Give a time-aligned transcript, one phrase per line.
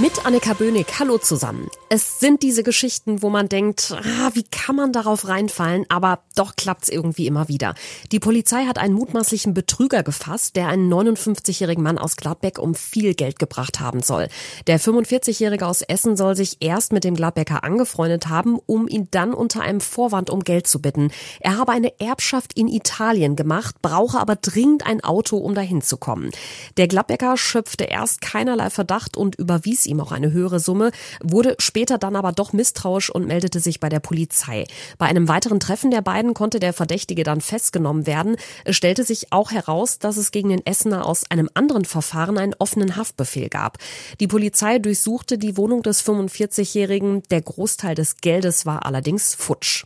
[0.00, 1.68] Mit Annika Böhnig, hallo zusammen.
[1.90, 6.56] Es sind diese Geschichten, wo man denkt, ah, wie kann man darauf reinfallen, aber doch
[6.56, 7.74] klappt's irgendwie immer wieder.
[8.10, 13.12] Die Polizei hat einen mutmaßlichen Betrüger gefasst, der einen 59-jährigen Mann aus Gladbeck um viel
[13.12, 14.28] Geld gebracht haben soll.
[14.66, 19.34] Der 45-jährige aus Essen soll sich erst mit dem Gladbecker angefreundet haben, um ihn dann
[19.34, 21.10] unter einem Vorwand um Geld zu bitten.
[21.40, 25.98] Er habe eine Erbschaft in Italien gemacht, brauche aber dringend ein Auto, um dahin zu
[25.98, 26.30] kommen.
[26.78, 31.98] Der Gladbecker schöpfte erst keinerlei Verdacht und überwies ihm auch eine höhere Summe, wurde später
[31.98, 34.66] dann aber doch misstrauisch und meldete sich bei der Polizei.
[34.98, 38.36] Bei einem weiteren Treffen der beiden konnte der Verdächtige dann festgenommen werden.
[38.64, 42.54] Es stellte sich auch heraus, dass es gegen den Essener aus einem anderen Verfahren einen
[42.58, 43.78] offenen Haftbefehl gab.
[44.20, 47.22] Die Polizei durchsuchte die Wohnung des 45-Jährigen.
[47.30, 49.84] Der Großteil des Geldes war allerdings futsch.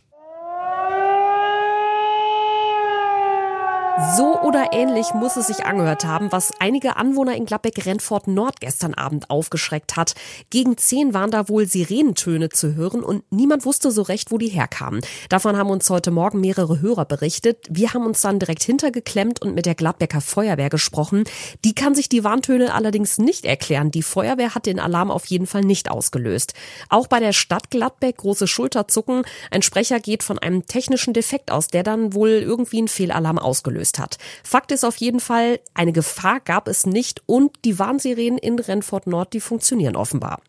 [3.97, 8.93] So oder ähnlich muss es sich angehört haben, was einige Anwohner in Gladbeck-Rennfort Nord gestern
[8.93, 10.15] Abend aufgeschreckt hat.
[10.49, 14.49] Gegen zehn waren da wohl Sirenentöne zu hören und niemand wusste so recht, wo die
[14.49, 14.99] herkamen.
[15.29, 17.67] Davon haben uns heute Morgen mehrere Hörer berichtet.
[17.69, 21.23] Wir haben uns dann direkt hintergeklemmt und mit der Gladbecker Feuerwehr gesprochen.
[21.63, 23.91] Die kann sich die Warntöne allerdings nicht erklären.
[23.91, 26.53] Die Feuerwehr hat den Alarm auf jeden Fall nicht ausgelöst.
[26.89, 29.23] Auch bei der Stadt Gladbeck große Schulterzucken.
[29.51, 33.84] Ein Sprecher geht von einem technischen Defekt aus, der dann wohl irgendwie einen Fehlalarm ausgelöst
[33.85, 34.17] ausgelöst hat.
[34.43, 39.07] Fakt ist auf jeden Fall, eine Gefahr gab es nicht und die Warnsirenen in Rennfort
[39.07, 40.41] Nord, die funktionieren offenbar.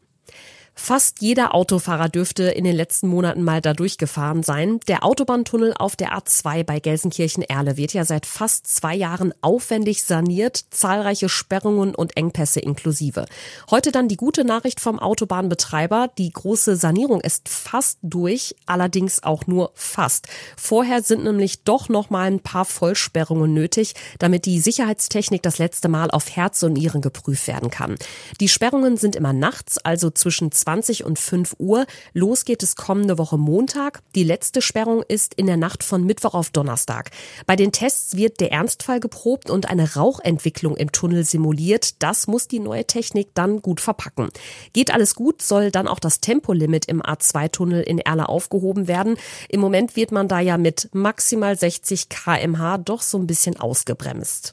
[0.79, 4.79] Fast jeder Autofahrer dürfte in den letzten Monaten mal da durchgefahren sein.
[4.87, 10.67] Der Autobahntunnel auf der A2 bei Gelsenkirchen-Erle wird ja seit fast zwei Jahren aufwendig saniert,
[10.71, 13.25] zahlreiche Sperrungen und Engpässe inklusive.
[13.71, 16.11] Heute dann die gute Nachricht vom Autobahnbetreiber.
[16.19, 20.29] Die große Sanierung ist fast durch, allerdings auch nur fast.
[20.59, 25.89] Vorher sind nämlich doch noch mal ein paar Vollsperrungen nötig, damit die Sicherheitstechnik das letzte
[25.89, 27.97] Mal auf Herz und Nieren geprüft werden kann.
[28.41, 31.87] Die Sperrungen sind immer nachts, also zwischen 20 und 5 Uhr.
[32.13, 34.03] Los geht es kommende Woche Montag.
[34.17, 37.13] Die letzte Sperrung ist in der Nacht von Mittwoch auf Donnerstag.
[37.47, 42.03] Bei den Tests wird der Ernstfall geprobt und eine Rauchentwicklung im Tunnel simuliert.
[42.03, 44.29] Das muss die neue Technik dann gut verpacken.
[44.73, 49.19] Geht alles gut, soll dann auch das Tempolimit im A2-Tunnel in Erla aufgehoben werden.
[49.49, 54.53] Im Moment wird man da ja mit maximal 60 kmh doch so ein bisschen ausgebremst.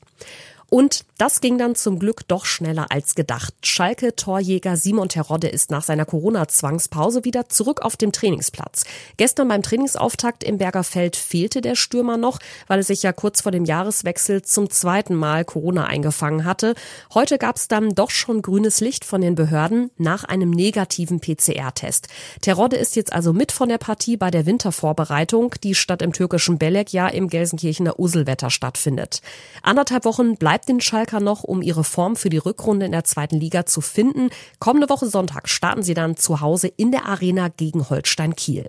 [0.73, 3.53] Und das ging dann zum Glück doch schneller als gedacht.
[3.61, 8.83] Schalke-Torjäger Simon Terodde ist nach seiner Corona-Zwangspause wieder zurück auf dem Trainingsplatz.
[9.17, 13.51] Gestern beim Trainingsauftakt im Bergerfeld fehlte der Stürmer noch, weil er sich ja kurz vor
[13.51, 16.73] dem Jahreswechsel zum zweiten Mal Corona eingefangen hatte.
[17.13, 22.07] Heute gab es dann doch schon grünes Licht von den Behörden nach einem negativen PCR-Test.
[22.41, 26.57] Terodde ist jetzt also mit von der Partie bei der Wintervorbereitung, die statt im türkischen
[26.57, 29.21] Belek ja im Gelsenkirchener Uselwetter stattfindet.
[29.61, 33.03] Anderthalb Wochen bleibt den Schalke Schalker noch, um ihre Form für die Rückrunde in der
[33.03, 34.29] zweiten Liga zu finden.
[34.59, 38.67] Kommende Woche Sonntag starten sie dann zu Hause in der Arena gegen Holstein Kiel.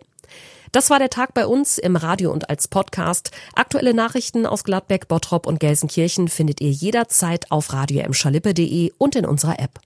[0.73, 3.31] Das war der Tag bei uns im Radio und als Podcast.
[3.55, 8.05] Aktuelle Nachrichten aus Gladbeck, Bottrop und Gelsenkirchen findet ihr jederzeit auf radio
[8.99, 9.79] und in unserer App.